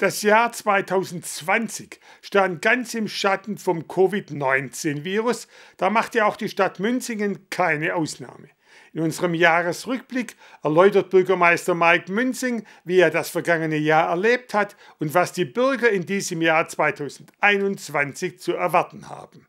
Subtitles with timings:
[0.00, 5.46] Das Jahr 2020 stand ganz im Schatten vom Covid-19-Virus.
[5.76, 8.48] Da machte auch die Stadt Münzingen keine Ausnahme.
[8.94, 15.12] In unserem Jahresrückblick erläutert Bürgermeister Mike Münzing, wie er das vergangene Jahr erlebt hat und
[15.12, 19.46] was die Bürger in diesem Jahr 2021 zu erwarten haben.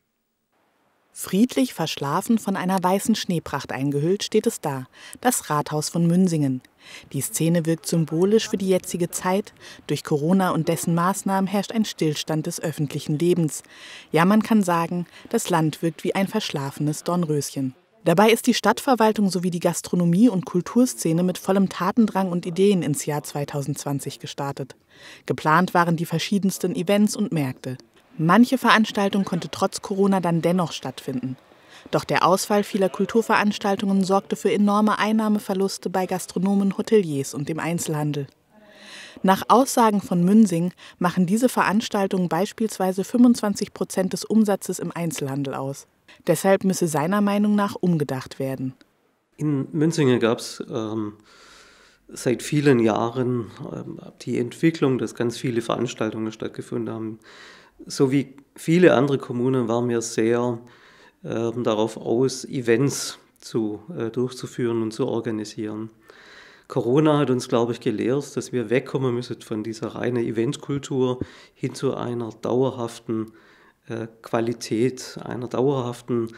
[1.14, 4.86] Friedlich verschlafen von einer weißen Schneepracht eingehüllt steht es da,
[5.22, 6.60] das Rathaus von Münsingen.
[7.12, 9.52] Die Szene wirkt symbolisch für die jetzige Zeit.
[9.86, 13.62] Durch Corona und dessen Maßnahmen herrscht ein Stillstand des öffentlichen Lebens.
[14.10, 17.74] Ja, man kann sagen, das Land wirkt wie ein verschlafenes Dornröschen.
[18.04, 23.06] Dabei ist die Stadtverwaltung sowie die Gastronomie- und Kulturszene mit vollem Tatendrang und Ideen ins
[23.06, 24.74] Jahr 2020 gestartet.
[25.24, 27.78] Geplant waren die verschiedensten Events und Märkte.
[28.18, 31.36] Manche Veranstaltung konnte trotz Corona dann dennoch stattfinden.
[31.90, 38.26] Doch der Ausfall vieler Kulturveranstaltungen sorgte für enorme Einnahmeverluste bei Gastronomen, Hoteliers und dem Einzelhandel.
[39.22, 45.86] Nach Aussagen von Münsing machen diese Veranstaltungen beispielsweise 25 Prozent des Umsatzes im Einzelhandel aus.
[46.26, 48.74] Deshalb müsse seiner Meinung nach umgedacht werden.
[49.36, 51.14] In Münsingen gab es ähm,
[52.08, 57.18] seit vielen Jahren ähm, die Entwicklung, dass ganz viele Veranstaltungen stattgefunden haben
[57.86, 60.58] so wie viele andere Kommunen waren wir sehr
[61.22, 65.90] darauf aus, Events zu, äh, durchzuführen und zu organisieren.
[66.68, 71.20] Corona hat uns, glaube ich, gelehrt, dass wir wegkommen müssen von dieser reinen Eventkultur
[71.54, 73.32] hin zu einer dauerhaften
[73.88, 76.28] äh, Qualität, einer dauerhaften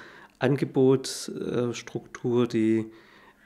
[0.40, 2.86] Angebotsstruktur, die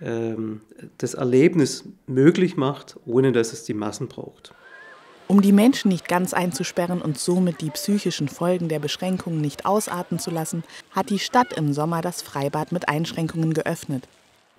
[0.00, 0.62] ähm,
[0.98, 4.54] das Erlebnis möglich macht, ohne dass es die Massen braucht.
[5.28, 10.18] Um die Menschen nicht ganz einzusperren und somit die psychischen Folgen der Beschränkungen nicht ausarten
[10.18, 14.08] zu lassen, hat die Stadt im Sommer das Freibad mit Einschränkungen geöffnet.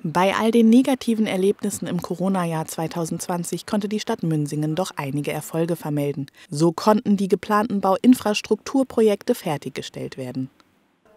[0.03, 5.75] Bei all den negativen Erlebnissen im Corona-Jahr 2020 konnte die Stadt Münsingen doch einige Erfolge
[5.75, 6.27] vermelden.
[6.51, 10.51] So konnten die geplanten Bauinfrastrukturprojekte fertiggestellt werden.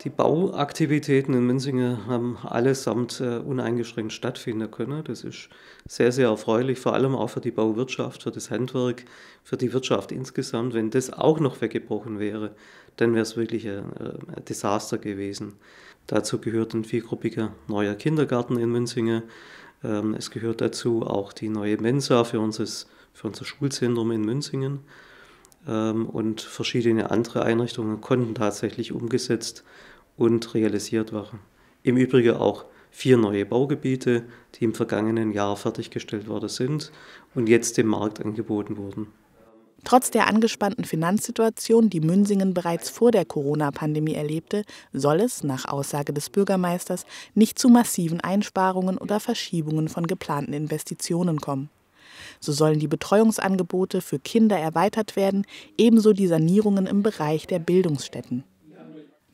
[0.04, 5.04] Die Bauaktivitäten in Münsingen haben allesamt äh, uneingeschränkt stattfinden können.
[5.04, 5.48] Das ist
[5.86, 9.04] sehr, sehr erfreulich, vor allem auch für die Bauwirtschaft, für das Handwerk,
[9.44, 10.74] für die Wirtschaft insgesamt.
[10.74, 12.50] Wenn das auch noch weggebrochen wäre,
[12.96, 15.52] dann wäre es wirklich ein, äh, ein Desaster gewesen.
[16.08, 19.22] Dazu gehört ein viergruppiger neuer Kindergarten in Münsingen.
[19.84, 24.80] Ähm, es gehört dazu auch die neue Mensa für, unseres, für unser Schulzentrum in Münsingen.
[25.68, 29.62] Ähm, und verschiedene andere Einrichtungen konnten tatsächlich umgesetzt
[30.16, 31.40] und realisiert waren.
[31.82, 34.24] Im Übrigen auch vier neue Baugebiete,
[34.54, 36.92] die im vergangenen Jahr fertiggestellt worden sind
[37.34, 39.08] und jetzt dem Markt angeboten wurden.
[39.84, 44.62] Trotz der angespannten Finanzsituation, die Münsingen bereits vor der Corona-Pandemie erlebte,
[44.92, 51.40] soll es, nach Aussage des Bürgermeisters, nicht zu massiven Einsparungen oder Verschiebungen von geplanten Investitionen
[51.40, 51.68] kommen.
[52.38, 55.46] So sollen die Betreuungsangebote für Kinder erweitert werden,
[55.76, 58.44] ebenso die Sanierungen im Bereich der Bildungsstätten.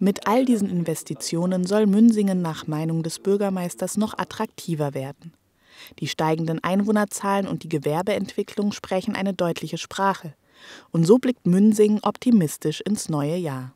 [0.00, 5.32] Mit all diesen Investitionen soll Münsingen nach Meinung des Bürgermeisters noch attraktiver werden.
[5.98, 10.34] Die steigenden Einwohnerzahlen und die Gewerbeentwicklung sprechen eine deutliche Sprache.
[10.91, 13.72] Und so blickt Münsingen optimistisch ins neue Jahr.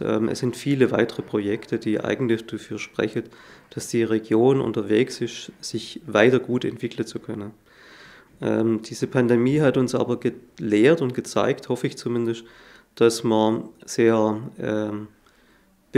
[0.00, 3.24] Ähm, es sind viele weitere Projekte, die eigentlich dafür sprechen,
[3.70, 7.52] dass die Region unterwegs ist, sich weiter gut entwickeln zu können.
[8.40, 12.44] Ähm, diese Pandemie hat uns aber gelehrt und gezeigt, hoffe ich zumindest,
[12.94, 15.08] dass man sehr ähm,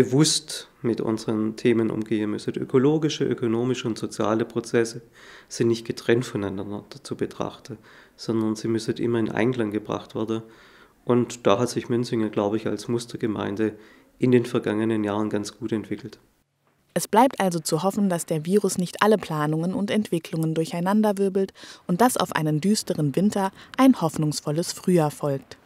[0.00, 2.54] bewusst mit unseren Themen umgehen müssen.
[2.56, 5.02] Ökologische, ökonomische und soziale Prozesse
[5.46, 7.76] sind nicht getrennt voneinander zu betrachten,
[8.16, 10.40] sondern sie müssen immer in Einklang gebracht werden.
[11.04, 13.74] Und da hat sich Münzingen, glaube ich, als Mustergemeinde
[14.18, 16.18] in den vergangenen Jahren ganz gut entwickelt.
[16.94, 21.52] Es bleibt also zu hoffen, dass der Virus nicht alle Planungen und Entwicklungen durcheinanderwirbelt
[21.86, 25.59] und dass auf einen düsteren Winter ein hoffnungsvolles Frühjahr folgt.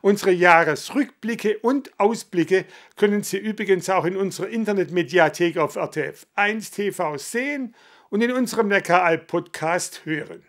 [0.00, 2.64] Unsere Jahresrückblicke und Ausblicke
[2.96, 7.74] können Sie übrigens auch in unserer Internetmediathek auf RTF 1 TV sehen
[8.10, 10.47] und in unserem Neckaralb Podcast hören.